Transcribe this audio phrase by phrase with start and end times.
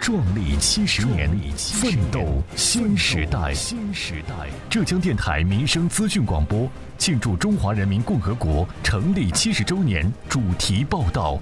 [0.00, 3.52] 壮丽七十年，奋斗新时代。
[3.52, 11.38] 新时代，浙江电台民生资讯广播庆祝中华人民共和国成立七十周年主题报道：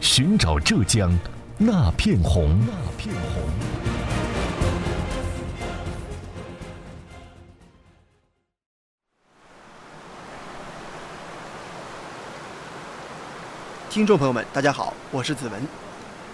[0.00, 1.16] 寻找浙江
[1.56, 2.58] 那片红。
[2.66, 3.42] 那片红。
[13.88, 15.89] 听众朋友们，大家好，我是子文。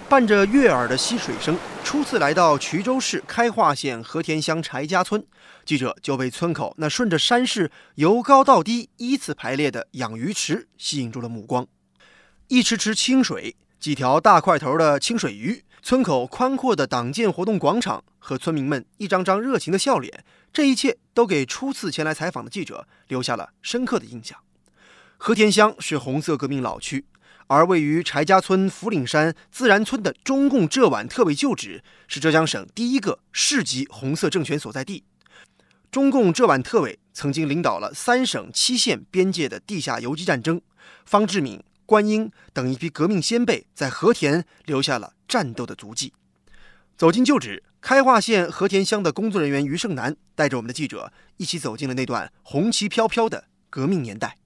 [0.09, 5.27] 伴着悦耳的溪水声，初次来到衢州市开化县和田乡柴家村，
[5.65, 11.66] 记者就被村口那顺着山势由高到低依次排列的养鱼池吸引住了目光。
[12.46, 24.38] 一池池清水，几条大块头的清水鱼，村口宽阔的党建活动广场和村民们一张张热情的笑脸，这一切都给初次前来采访的记者留下了深刻的印象。
[25.16, 27.07] 和田乡是红色革命老区。
[27.48, 35.04] 而位于柴家村福岭山自然村的中共浙皖特委旧址，是浙江省第一个市级红色政权所在地。
[35.90, 40.60] 中共浙皖特委曾经领导了三省七县边界的地下游击战争，
[41.04, 46.12] 方志敏、关英等一批革命先辈在和田留下了战斗的足迹。
[46.96, 54.36] 走进旧址，开化县和田乡的工作人员于胜南带着我们的记者一起走进了那段红旗飘飘的革命年代。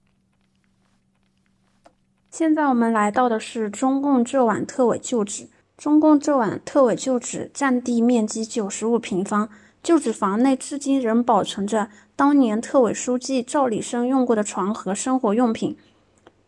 [2.31, 5.49] 现在我们来到的是中共浙皖特委旧址。
[5.77, 9.49] 中共浙皖特委旧址占地面积九十五平方，
[9.83, 15.77] 旧址房内至今仍保存着当年特委书记赵立生用过的床和生活用品。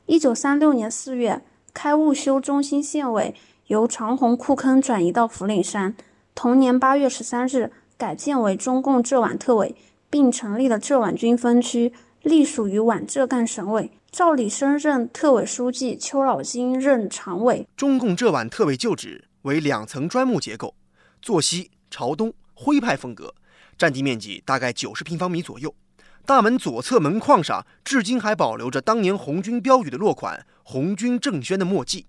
[0.07, 1.43] 一九三六年四月，
[1.75, 3.35] 开务修中心县委
[3.67, 5.97] 由长虹库坑转移到福岭山。
[6.37, 9.75] 同年八月十三日，改建为中共浙皖特委，
[10.09, 11.92] 并成立了浙皖军分区，
[12.23, 13.91] 隶属于皖浙赣省委。
[14.11, 17.67] 赵立生任特委书记，邱老金任常委。
[17.77, 20.75] 中共浙皖特委旧址为两层砖木结构，
[21.21, 23.35] 坐西朝东，徽派风格，
[23.77, 25.75] 占地面积大概九十平方米左右。
[26.25, 32.07] 大门左侧门框上至今还保留着当年红军标语的落款“红军政宣”的墨迹。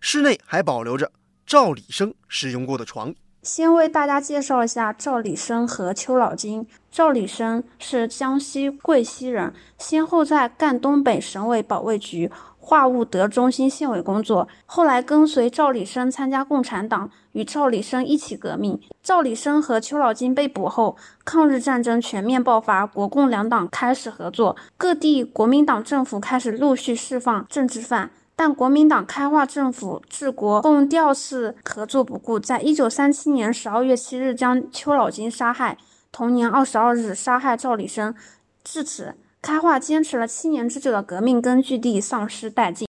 [0.00, 1.12] 室内还保留着
[1.44, 3.14] 赵立生使用过的床。
[3.44, 6.66] 先为大家介绍一下赵立生和邱老金。
[6.90, 18.80] 赵立生是江西贵溪人，先后在赣东北省委保卫局、化物德中心县委工作，后来跟随赵立生参加共产党，与赵立生一起革命。
[19.02, 28.10] 赵立生和邱老金被捕后，抗日战争全面爆发，国共两党开始合作，各地国民党政府开始陆续释放政治犯。
[28.36, 35.78] 但国民党开化政府治国共调次合作不顾，在一九三七年十二月七日将邱老金杀害，
[36.10, 38.12] 同年二十二日杀害赵立生。
[38.64, 42.88] 至此，开化坚持了七年之久的革命根据地丧失殆尽。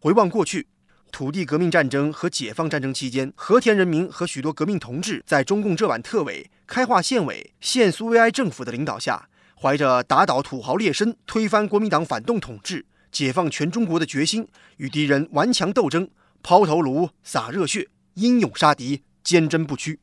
[0.00, 0.66] 回望过去，
[1.12, 12.86] 土地革命战争和解放战争期间，和田人民和许多革命同志在中共浙皖特委、开化县委、县苏维埃政府的领导下，怀着打倒土豪劣绅、推翻国民党反动统治。
[13.10, 16.08] 解放全中国的决心，与敌人顽强斗争，
[16.42, 19.98] 抛头颅、洒热血，英勇杀敌，坚贞不屈。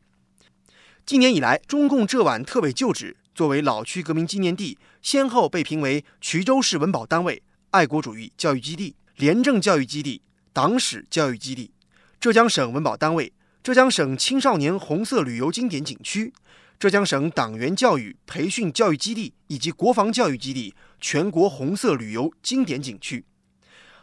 [1.06, 7.42] 今年以来，中共浙皖特委旧址作为老区革命纪念地，先后被评为衢州市文保单位、
[7.72, 11.72] 爱国主义教育基地、廉政教育基地、党史教育基地；
[12.20, 13.32] 浙江省文保单位、
[13.64, 16.34] 浙江省青少年红色旅游经典景区。
[16.80, 23.26] 浙江省党员教育培训教育基地以及国防教育基地，全国红色旅游经典景区。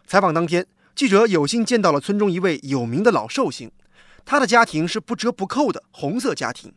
[0.05, 3.71] 采访当天，记者有幸见到了村中一位有名的老寿星，
[4.25, 6.75] 他的家庭是不折不扣的红色家庭，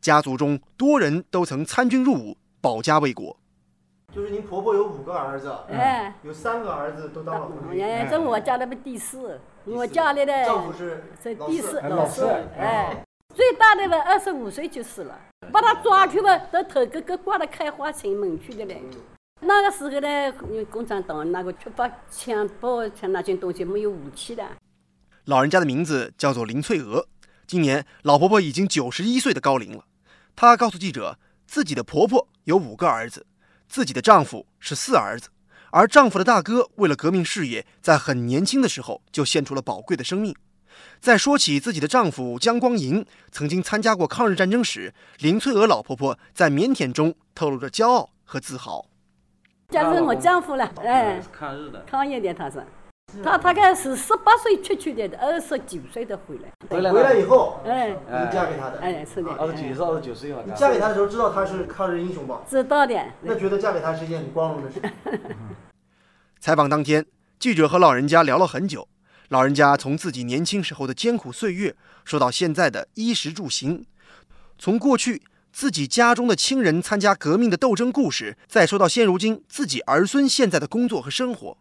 [0.00, 3.38] 家族中多人都曾参军入伍，保家卫国。
[4.12, 7.84] 就是您婆婆有五个儿子，哎，有三个儿子都当了红军。
[7.84, 11.04] 哎，这我家的第四，我家里的丈夫是
[11.46, 12.26] 第四，老四，
[12.58, 13.05] 哎。
[13.36, 15.20] 最大的吧，二十五岁就死了，
[15.52, 18.82] 把他抓去吧，到头哥哥挂到开化城门去的嘞。
[19.42, 24.42] 那个时候呢，共产党那个缺乏枪炮，像那些东西没有武器的。
[25.26, 27.06] 老人家的名字叫做林翠娥，
[27.46, 29.84] 今年老婆婆已经九十一岁的高龄了。
[30.34, 33.26] 她告诉记者，自己的婆婆有五个儿子，
[33.68, 35.28] 自己的丈夫是四儿子，
[35.72, 40.34] 而丈夫的大哥为了革命事业，在很年轻的时候就献出了宝贵的生命。
[41.00, 48.86] 在说起自己的丈夫江光银曾经参加过抗日战争时，林翠娥老婆婆在腼腆中透露着骄傲和自豪。
[49.68, 52.64] 这是我丈夫了，哎，抗日的，抗日的他是，
[53.22, 56.50] 他大概是十八岁出去的，二十九岁的回来。
[56.68, 58.78] 回来回来以后，哎你嫁给他的。
[58.78, 62.40] 哎，是的，二十九是二十九岁嘛，你嫁给他的时候知道他是抗日英雄吧？
[62.48, 62.94] 知道的。
[63.22, 64.80] 那觉得嫁给他是一件很光荣的事。
[66.40, 67.04] 采访当天，
[67.38, 68.86] 记者和老人家聊了很久。
[69.28, 71.74] 老人家从自己年轻时候的艰苦岁月
[72.04, 73.84] 说到现在的衣食住行，
[74.58, 81.58] 从过去自己家中的亲人参加革命的斗争故事，再说到现如今自己儿孙现在的工作和生活。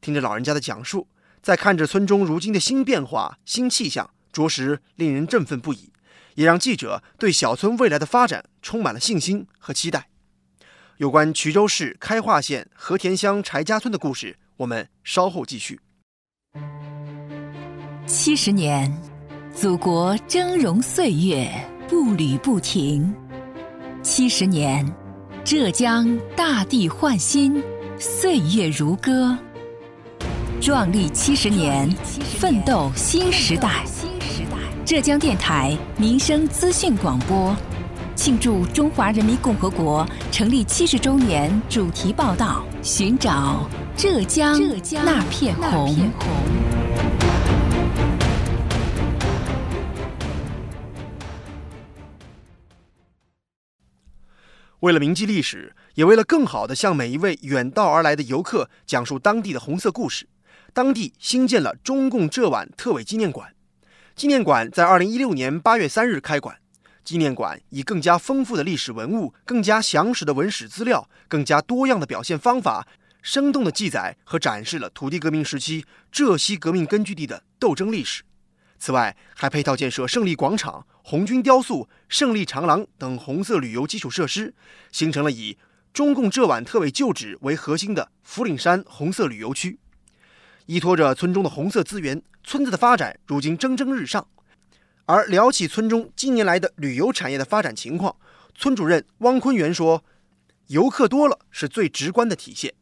[0.00, 1.06] 听着老人家的讲述，
[1.40, 5.92] 再看着村中如今的新变化、新气象，着实令人振奋不已，
[6.34, 10.08] 也让记者对小村未来的发展充满了信心和期待。
[10.96, 15.80] 有关衢州市开化县和田乡柴家村的故事，我们稍后继续。
[18.08, 18.90] 七十年，
[19.54, 21.46] 祖国峥嵘岁月
[21.86, 23.12] 步履不停；
[24.02, 24.90] 七十年，
[25.44, 27.62] 浙江大地焕新，
[27.98, 29.36] 岁月如歌。
[30.58, 31.86] 壮丽七十年，
[32.38, 33.84] 奋斗新时代。
[34.86, 37.54] 浙江电台民生资讯广播，
[38.16, 44.58] 庆祝中华人民共和国成立七十周年主题报道：寻找浙江
[45.04, 45.94] 那片红。
[54.80, 60.28] 为了铭记历史，也为了更好地向每一位远道而来的游客讲述当地的红色故事，
[60.72, 63.52] 当地新建了中共浙皖特委纪念馆。
[64.14, 66.58] 纪念馆在二零一六年八月三日开馆。
[67.04, 72.86] 纪念馆以更加丰富的历史文物、更加详实的文史资料、更加多样的表现方法，
[73.22, 78.22] 生动地记载和展示了土地革命时期浙西革命根据地的斗争历史。
[78.78, 84.54] 此外，还配套建设胜利广场、红军雕塑、胜利长廊等红色旅游基础设施，
[84.92, 85.58] 形成了以
[85.92, 89.78] 中共浙皖特委旧址为核心的福岭山红色旅游区。
[90.66, 94.26] 依托着村中的红色资源，村子的发展如今蒸蒸日上。
[95.06, 98.14] 而聊起村中近年来的旅游产业的发展情况，
[98.54, 100.04] 村主任汪坤元说
[100.68, 102.74] ：“游客多了是最直观的体现。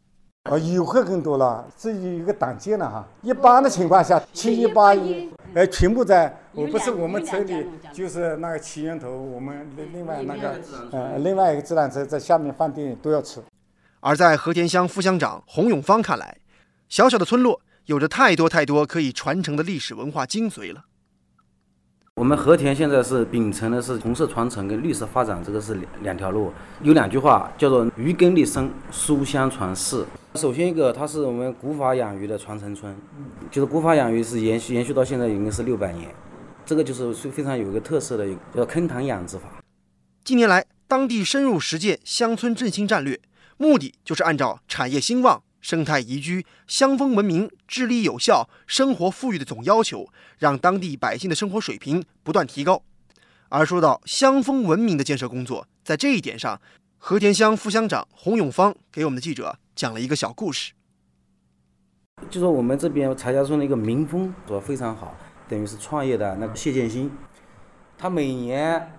[0.50, 3.06] 啊，游客更多了，这有一个党建了哈。
[3.22, 10.60] 一般的情况下，七一八一，呃，全部在，我不是我们村里，就是那个七源头，我们另另外那个，
[10.92, 13.42] 呃，另外一个自然车在下面饭店都要吃。
[14.00, 16.36] 而在和田乡副乡长洪永芳看来，
[16.90, 20.84] 小小的村落有着太多太多可以传承的历史文化精髓了。
[22.18, 26.50] 我们和田现在是秉承的是红色传承跟绿色发展，这个是两两条路。
[26.80, 30.02] 有两句话叫做“鱼耕立生，书香传世”。
[30.34, 32.96] 首先一个，它是我们古法养鱼的传承村，
[33.50, 36.08] 就是古法养鱼是延续延续到现在已经是六百年，
[36.64, 39.42] 这个就是非常有一个特色的一个，叫坑塘养殖法。
[40.24, 43.20] 近年来，当地深入实践乡村振兴战略，
[43.58, 45.42] 目的就是按照产业兴旺。
[45.66, 50.08] 生态宜居、乡风文明、治理有效、生活富裕的总要求，
[50.38, 52.80] 让当地百姓的生活水平不断提高。
[53.48, 56.60] 而说到乡风文明的建设工作，在这一点上，
[56.98, 60.72] 和田乡副乡长洪永芳给我们的记者讲了一个小故事。
[62.30, 65.16] 就说我们这边柴家村的一个民风说非常好，
[65.48, 67.10] 等于是创业的那个谢建新，
[67.98, 68.92] 他每年。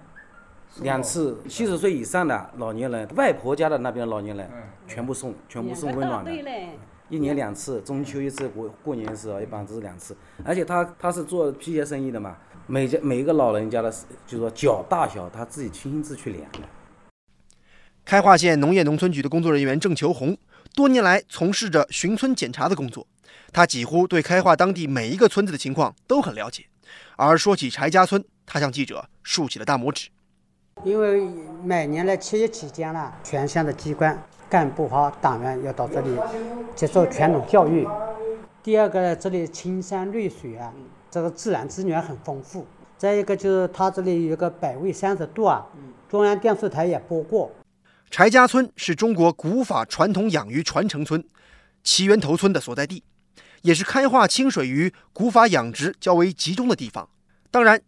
[0.81, 4.49] 两次七十岁以上的老年人，外婆家的那边老年人，
[4.87, 6.31] 全部送，全部送温暖的。
[7.09, 10.15] 一年两次，中秋一次，过过年时候一般都是两次。
[10.43, 12.35] 而且他他是做皮鞋生意的嘛，
[12.67, 13.89] 每家每一个老人家的，
[14.25, 16.59] 就是说脚大小，他自己亲自去量的。
[18.03, 20.37] 开化县农业农村局的工作人员郑求红，
[20.75, 23.07] 多年来从事着巡村检查的工作，
[23.53, 26.65] 他几乎对开化当地每一个村子的情况都很了解。
[27.15, 30.09] 而说起柴家村，他向记者竖起了大拇指。
[30.83, 31.27] 因为
[31.63, 34.17] 每年的七一期间呢，全县的机关
[34.49, 36.15] 干部和党员要到这里
[36.75, 37.85] 接受传统教育。
[38.63, 40.71] 第二个呢，这里青山绿水啊，
[41.09, 42.65] 这个自然资源很丰富。
[42.97, 45.65] 再一个就是它这里有一个百味三十度啊，
[46.07, 47.51] 中央电视台也播过。
[48.09, 51.23] 柴家村是中国古法传统养鱼传承村，
[51.83, 53.03] 齐源头村的所在地，
[53.63, 57.09] 也是开化清水鱼古法养殖较为集中的地方。
[57.51, 57.81] 当然。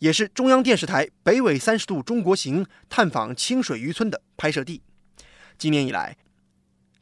[0.00, 4.82] 也是中央电视台《北纬三十度中国行》探访清水渔村的拍摄地。
[5.58, 6.16] 今年以来，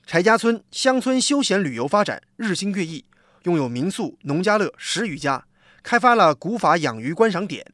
[0.04, 3.04] 柴家村乡村休闲旅游发展日新月异，
[3.44, 5.46] 拥有民宿、农家乐十余家，
[5.84, 7.64] 开发了古法养鱼观赏点、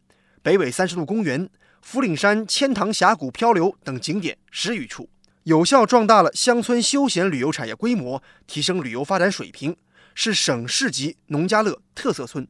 [0.42, 1.48] 北纬三十度公园、
[1.80, 5.08] 福岭山千塘峡谷漂流等景点十余处，
[5.44, 9.74] 有效壮大了乡村休闲旅游产业规模，提升旅游发展水平，
[10.14, 12.46] 是省市级农家乐特色村。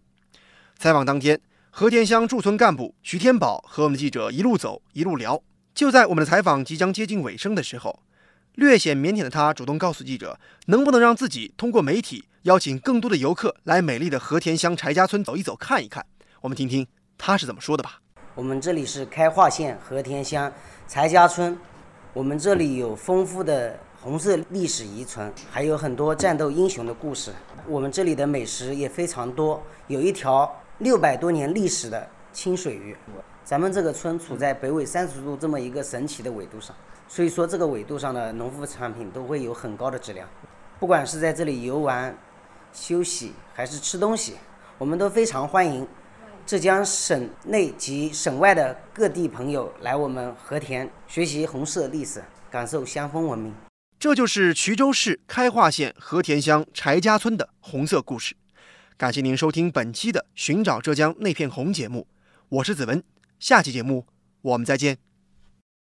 [0.77, 1.41] 采访当天。
[1.77, 5.43] 和田乡驻村干部徐天宝和我们的记者一路走一路聊。
[5.75, 7.99] 就在我们的采访即将接近尾声的时候，
[8.55, 16.07] 略显腼腆的他主动告诉记者，能不能让自己通过媒体邀请更多的游客来美丽的和田乡柴家村走一走、看一看。
[16.43, 16.87] 我们听听
[17.19, 18.01] 他是怎么说的吧。
[18.37, 20.53] 我们这里是开化县和田乡
[20.87, 21.59] 柴家村，
[22.13, 27.33] 我们这里有丰富的红色历史遗存，还有很多战斗英雄的故事。
[27.67, 32.97] 我们这里的美食也非常多，有一条六百多年历史的清水鱼。
[33.45, 36.75] 咱们这个村处在北纬三十度这么一个神奇的纬度上。
[37.07, 40.29] 所以说，这个纬度上的农副产品都会有很高的质量。
[40.81, 42.17] 不管是在这里游玩、
[42.73, 44.35] 休息，还是吃东西，
[44.79, 45.87] 我们都非常欢迎
[46.45, 53.55] 浙江省内及省外的各地朋友来我们和田学习红色历史，感受乡风文明。
[53.99, 58.35] 这就是衢州市开化县和田乡柴家村的红色故事。
[58.97, 62.07] 感谢您收听本期的《寻找浙江那片红》节目，
[62.49, 63.03] 我是子文。
[63.41, 64.07] 下期节目
[64.41, 64.99] 我们再见。